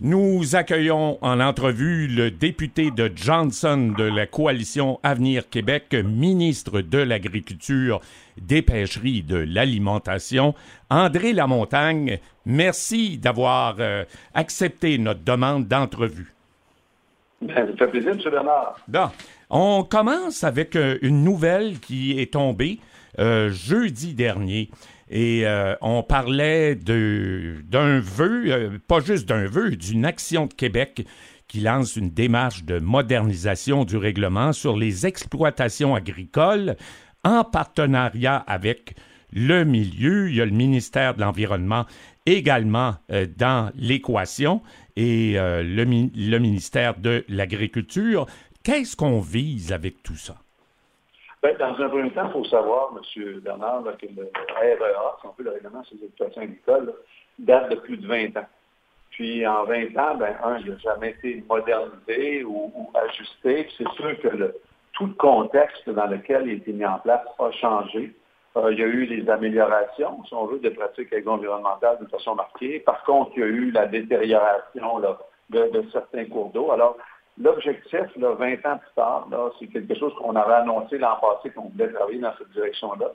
[0.00, 6.98] Nous accueillons en entrevue le député de Johnson de la coalition Avenir Québec, ministre de
[6.98, 8.00] l'Agriculture,
[8.40, 10.54] des Pêcheries, de l'Alimentation,
[10.88, 12.20] André Lamontagne.
[12.46, 16.32] Merci d'avoir euh, accepté notre demande d'entrevue.
[17.42, 18.20] Ben, ça fait plaisir, M.
[18.30, 18.76] Bernard.
[18.86, 19.10] Bon.
[19.50, 22.78] On commence avec euh, une nouvelle qui est tombée
[23.18, 24.70] euh, jeudi dernier.
[25.10, 31.06] Et euh, on parlait d'un vœu, euh, pas juste d'un vœu, d'une action de Québec
[31.46, 36.76] qui lance une démarche de modernisation du règlement sur les exploitations agricoles
[37.24, 38.96] en partenariat avec
[39.32, 40.28] le milieu.
[40.28, 41.86] Il y a le ministère de l'Environnement
[42.26, 44.60] également euh, dans l'équation
[44.96, 48.26] et le, le ministère de l'Agriculture.
[48.64, 50.34] Qu'est-ce qu'on vise avec tout ça?
[51.42, 53.40] Ben, dans un premier temps, il faut savoir, M.
[53.40, 56.94] Bernard, que le REA, si on peut, le règlement sur les exploitations agricoles,
[57.38, 58.46] date de plus de 20 ans.
[59.10, 63.68] Puis en 20 ans, ben, un, il n'a jamais été modernisé ou, ajusté.
[63.76, 64.54] C'est sûr que le,
[64.94, 68.14] tout le contexte dans lequel il a été mis en place a changé.
[68.56, 72.34] Euh, il y a eu des améliorations, si on veut, des pratiques environnementales de façon
[72.34, 72.80] marquée.
[72.80, 75.00] Par contre, il y a eu la détérioration
[75.50, 76.72] de, de certains cours d'eau.
[76.72, 76.96] Alors,
[77.40, 81.92] L'objectif, 20 ans plus tard, c'est quelque chose qu'on avait annoncé l'an passé qu'on voulait
[81.92, 83.12] travailler dans cette direction-là.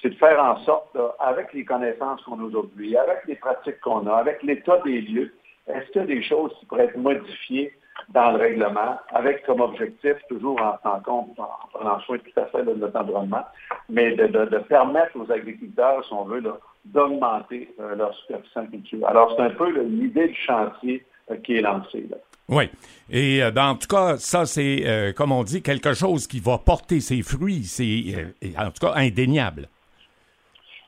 [0.00, 4.06] C'est de faire en sorte, avec les connaissances qu'on a aujourd'hui, avec les pratiques qu'on
[4.08, 5.32] a, avec l'état des lieux,
[5.68, 7.72] est-ce qu'il y a des choses qui pourraient être modifiées
[8.08, 12.46] dans le règlement, avec comme objectif, toujours en tenant compte, en prenant soin tout à
[12.46, 13.44] fait de notre environnement,
[13.88, 16.42] mais de, permettre aux agriculteurs, si on veut,
[16.84, 19.06] d'augmenter euh, leur superficie en culture?
[19.06, 21.04] Alors, c'est un peu l'idée du chantier
[21.44, 22.06] qui est lancé.
[22.10, 22.16] Là.
[22.48, 22.68] Oui.
[23.10, 26.40] Et euh, ben, en tout cas, ça, c'est, euh, comme on dit, quelque chose qui
[26.40, 27.64] va porter ses fruits.
[27.64, 29.68] C'est, euh, en tout cas, indéniable.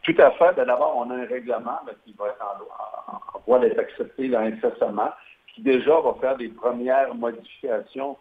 [0.03, 0.55] Tout à fait.
[0.57, 2.45] Ben, d'abord, on a un règlement qui va être
[3.09, 5.11] en, voie d'être accepté là, incessamment,
[5.55, 8.17] qui déjà va faire des premières modifications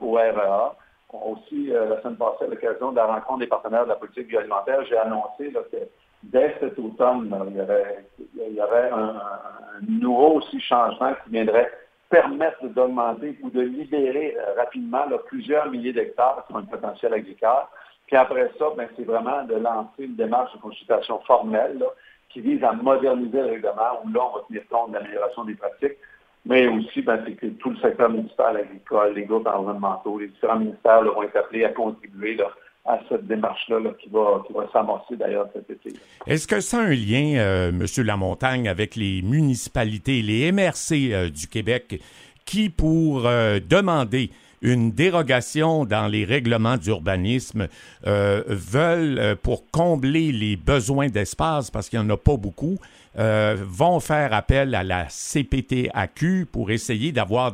[0.00, 0.76] au REA.
[1.12, 4.84] Aussi, la semaine passée, à l'occasion de la rencontre des partenaires de la politique bioalimentaire,
[4.88, 5.78] j'ai annoncé que
[6.22, 11.70] dès cet automne, il y aurait, un, un, nouveau aussi changement qui viendrait
[12.08, 17.64] permettre d'augmenter ou de libérer euh, rapidement plusieurs milliers d'hectares qui ont un potentiel agricole.
[18.06, 21.82] Puis après ça, ben, c'est vraiment de lancer une démarche de consultation formelle
[22.28, 25.54] qui vise à moderniser le règlement, où là, on va tenir compte de l'amélioration des
[25.54, 25.96] pratiques,
[26.44, 30.58] mais aussi, ben, c'est que tout le secteur municipal agricole, les groupes environnementaux, les différents
[30.58, 32.36] ministères vont être appelés à contribuer
[32.84, 35.92] à cette démarche-là qui va, qui d'ailleurs cet été.
[36.26, 37.86] Est-ce que ça a un lien, euh, M.
[38.04, 42.00] Lamontagne, avec les municipalités, les MRC euh, du Québec,
[42.44, 44.30] qui, pour euh, demander
[44.62, 47.68] une dérogation dans les règlements d'urbanisme,
[48.06, 52.78] euh, veulent, pour combler les besoins d'espace, parce qu'il n'y en a pas beaucoup,
[53.16, 57.52] vont faire appel à la CPTAQ pour essayer d'avoir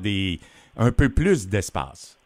[0.77, 2.18] un peu plus d'espace?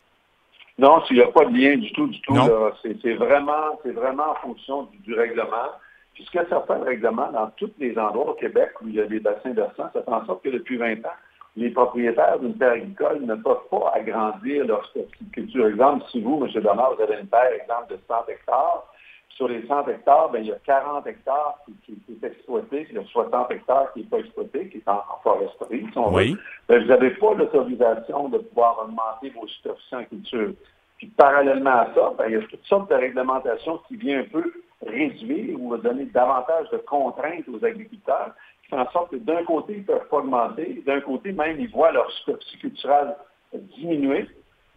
[0.83, 2.35] Non, il n'y a pas de lien du tout, du tout.
[2.83, 5.71] C'est vraiment, vraiment en fonction du, règlement.
[6.15, 9.07] Puisqu'il y a certains règlements dans tous les endroits au Québec où il y a
[9.07, 11.19] des bassins sang, ça fait en sorte que depuis 20 ans,
[11.57, 14.93] les propriétaires d'une terre agricole ne peuvent pas agrandir leur
[15.33, 15.69] culture.
[15.69, 16.61] Exemple, si vous, M.
[16.61, 18.92] Donald, vous avez une terre, exemple, de 100 hectares,
[19.37, 22.99] sur les 100 hectares, bien, il y a 40 hectares qui, est exploité, il y
[22.99, 26.37] a 60 hectares qui n'est pas exploité, qui est en, foresterie, si on oui.
[26.69, 26.81] veut.
[26.81, 30.53] vous n'avez pas l'autorisation de pouvoir augmenter vos superficies en culture.
[30.99, 34.29] Puis parallèlement à ça, ben, il y a toutes sortes de réglementations qui viennent un
[34.29, 34.53] peu
[34.87, 38.33] réduire ou donner davantage de contraintes aux agriculteurs,
[38.63, 41.59] qui font en sorte que d'un côté, ils ne peuvent pas augmenter, d'un côté, même,
[41.61, 43.15] ils voient leur superficie culturelle
[43.55, 44.29] diminuer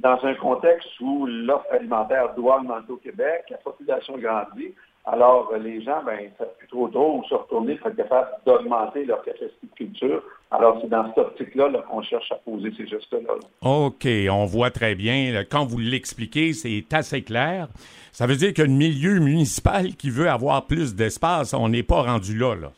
[0.05, 4.71] dans un contexte où l'offre alimentaire doit augmenter au Québec, la population grandit,
[5.03, 9.05] alors les gens, ben, savent plus trop tôt où se retourner pour être capable d'augmenter
[9.05, 10.21] leur capacité de culture.
[10.51, 13.33] Alors c'est dans cette optique-là qu'on cherche à poser ces gestes-là.
[13.61, 15.43] OK, on voit très bien.
[15.49, 17.67] Quand vous l'expliquez, c'est assez clair.
[18.11, 22.37] Ça veut dire le milieu municipal qui veut avoir plus d'espace, on n'est pas rendu
[22.37, 22.53] là.
[22.53, 22.71] là.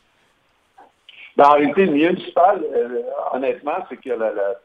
[1.38, 3.00] Ben, en réalité, le municipal, euh,
[3.32, 4.10] honnêtement, c'est que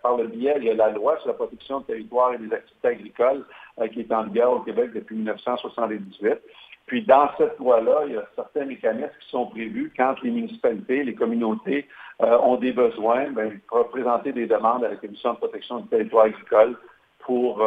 [0.02, 2.52] par le biais, il y a la loi sur la protection du territoire et des
[2.52, 3.46] activités agricoles
[3.80, 6.40] euh, qui est en vigueur au Québec depuis 1978.
[6.88, 11.04] Puis dans cette loi-là, il y a certains mécanismes qui sont prévus quand les municipalités,
[11.04, 11.88] les communautés
[12.24, 15.82] euh, ont des besoins, ben, ils peuvent présenter des demandes à la Commission de protection
[15.82, 16.76] du territoire agricole
[17.26, 17.62] pour,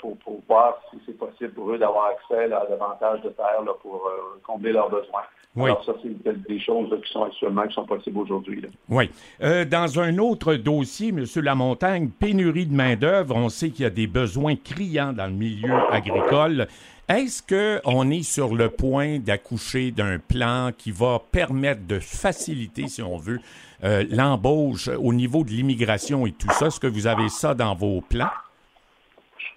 [0.00, 4.10] pour, pour, voir si c'est possible pour eux d'avoir accès à davantage de terre pour
[4.44, 5.22] combler leurs besoins.
[5.56, 8.64] Alors ça, c'est des choses qui sont actuellement qui sont possibles aujourd'hui.
[8.88, 9.10] Oui.
[9.40, 11.24] dans un autre dossier, M.
[11.36, 15.74] Lamontagne, pénurie de main-d'œuvre, on sait qu'il y a des besoins criants dans le milieu
[15.90, 16.68] agricole.
[17.08, 23.00] Est-ce qu'on est sur le point d'accoucher d'un plan qui va permettre de faciliter, si
[23.00, 23.40] on veut,
[23.82, 26.66] euh, l'embauche au niveau de l'immigration et tout ça?
[26.66, 28.28] Est-ce que vous avez ça dans vos plans?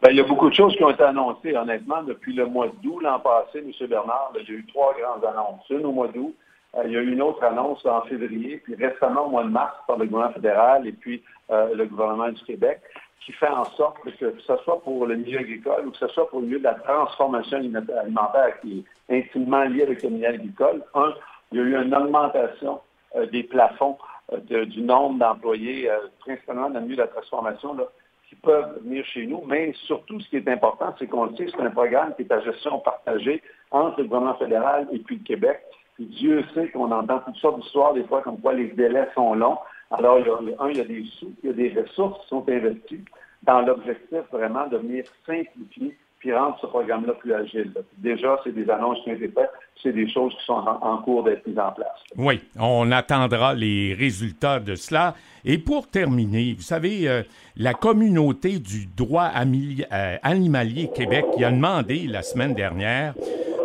[0.01, 2.69] Bien, il y a beaucoup de choses qui ont été annoncées, honnêtement, depuis le mois
[2.81, 3.87] d'août l'an passé, M.
[3.87, 4.33] Bernard.
[4.35, 5.69] il y a eu trois grandes annonces.
[5.69, 6.35] Une au mois d'août,
[6.75, 9.49] euh, il y a eu une autre annonce en février, puis récemment au mois de
[9.49, 11.21] mars par le gouvernement fédéral et puis
[11.51, 12.81] euh, le gouvernement du Québec
[13.23, 16.27] qui fait en sorte que, ce soit pour le milieu agricole ou que ce soit
[16.29, 20.83] pour le milieu de la transformation alimentaire qui est intimement lié avec le milieu agricole,
[20.95, 21.13] un,
[21.51, 22.81] il y a eu une augmentation
[23.15, 23.97] euh, des plafonds
[24.47, 27.81] du nombre d'employés, principalement dans le milieu de la transformation, qui
[28.41, 29.43] peuvent venir chez nous.
[29.45, 32.31] Mais surtout, ce qui est important, c'est qu'on le sait, c'est un programme qui est
[32.31, 33.41] à gestion partagée
[33.71, 35.61] entre le gouvernement fédéral et puis le Québec.
[35.95, 39.33] Puis Dieu sait qu'on entend toutes sortes d'histoires, des fois, comme quoi les délais sont
[39.35, 39.57] longs.
[39.91, 42.21] Alors, il y a, un, il y a des sous, il y a des ressources
[42.21, 43.03] qui sont investies
[43.43, 47.73] dans l'objectif vraiment de venir simplifier puis rendre ce programme-là plus agile.
[47.97, 49.49] Déjà, c'est des annonces qui ont été faites,
[49.81, 51.87] c'est des choses qui sont en, cours d'être mises en place.
[52.15, 55.15] Oui, on attendra les résultats de cela.
[55.43, 57.23] Et pour terminer, vous savez, euh,
[57.57, 63.15] la communauté du droit euh, animalier Québec qui a demandé la semaine dernière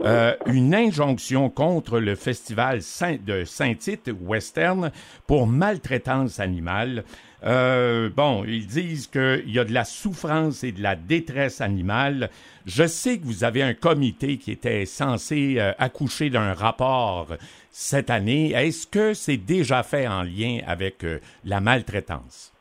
[0.05, 2.81] euh, une injonction contre le festival
[3.25, 4.91] de Saint-Tite Western
[5.27, 7.05] pour maltraitance animale.
[7.45, 12.31] Euh, bon, ils disent qu'il y a de la souffrance et de la détresse animale.
[12.67, 17.29] Je sais que vous avez un comité qui était censé euh, accoucher d'un rapport
[17.71, 18.53] cette année.
[18.53, 21.05] Est-ce que c'est déjà fait en lien avec
[21.45, 22.53] la maltraitance?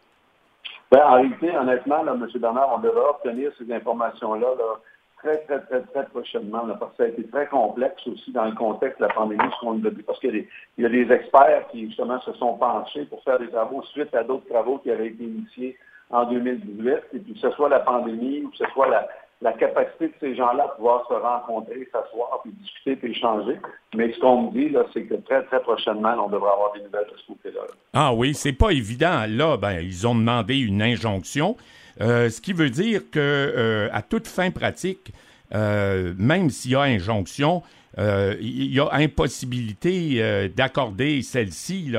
[0.91, 2.27] Ben, en réalité, honnêtement, là, M.
[2.39, 4.79] Bernard, on devrait obtenir ces informations-là là,
[5.17, 8.55] très, très, très, très prochainement, parce que ça a été très complexe aussi dans le
[8.55, 10.45] contexte de la pandémie, ce qu'on a vu, parce qu'il
[10.77, 14.23] y, a des experts qui, justement, se sont penchés pour faire des travaux suite à
[14.23, 15.77] d'autres travaux qui avaient été initiés
[16.11, 19.07] en 2018, et puis que ce soit la pandémie ou que ce soit la,
[19.53, 23.59] capacité de ces gens-là à pouvoir se rencontrer, s'asseoir, puis discuter, puis échanger.
[23.95, 26.81] Mais ce qu'on me dit, là, c'est que très, très prochainement, on devrait avoir des
[26.81, 27.61] nouvelles de ce côté-là.
[27.93, 29.25] Ah oui, c'est pas évident.
[29.27, 31.57] Là, ben, ils ont demandé une injonction.
[32.01, 35.13] Euh, ce qui veut dire que euh, à toute fin pratique,
[35.53, 37.63] euh, même s'il y a injonction,
[37.97, 41.93] il y a impossibilité d'accorder celle-ci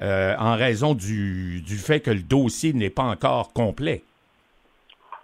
[0.00, 4.04] en raison du, du, fait que le dossier n'est pas encore complet.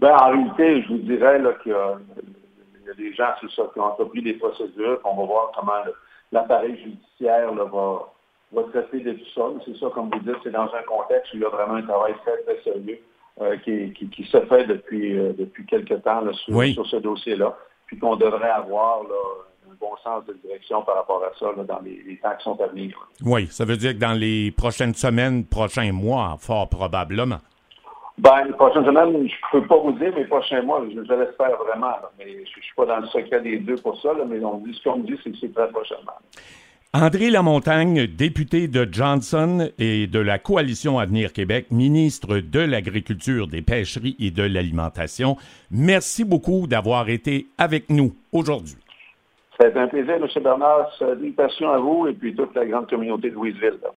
[0.00, 3.84] Ben, en réalité, je vous dirais qu'il y, a des gens, c'est ça, qui ont
[3.84, 5.93] entrepris des procédures, on va voir comment
[6.32, 8.12] l'appareil judiciaire va,
[8.52, 9.43] va traiter de tout ça.
[9.64, 11.82] C'est ça, comme vous dites, c'est dans un contexte où il y a vraiment un
[11.82, 12.99] travail très, très sérieux
[13.41, 17.55] euh, qui, qui, se fait depuis, euh, depuis quelques temps sur, ce dossier-là,
[17.87, 22.19] puis qu'on devrait avoir un bon sens de direction par rapport à ça dans les,
[22.23, 22.97] temps qui sont à venir.
[23.25, 27.41] Oui, ça veut dire que dans les prochaines semaines, prochains mois, fort probablement.
[28.19, 30.99] Ben, les prochaines semaines, je ne peux pas vous dire, mais les prochains mois, je,
[30.99, 31.94] l'espère vraiment.
[32.19, 34.73] mais je ne suis pas dans le secret des deux pour ça, mais on dit,
[34.73, 36.17] ce qu'on me dit, c'est que c'est très prochainement.
[36.98, 43.60] André Lamontagne, député de Johnson et de la Coalition Avenir Québec, ministre de l'Agriculture, des
[43.60, 45.37] Pêcheries et de l'Alimentation,
[45.70, 48.76] merci beaucoup d'avoir été avec nous aujourd'hui.
[49.60, 50.26] C'est un plaisir, M.
[50.43, 50.90] Bernard.
[50.98, 53.78] Salutations à vous et puis toute la grande communauté de Louisville.